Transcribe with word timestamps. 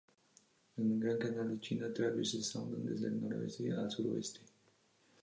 El 0.77 0.99
Gran 0.99 1.19
Canal 1.19 1.47
de 1.51 1.59
China 1.59 1.85
atraviesa 1.85 2.39
Shandong 2.39 2.85
desde 2.85 3.05
el 3.09 3.21
noroeste 3.21 3.71
al 3.71 3.91
suroeste. 3.91 4.39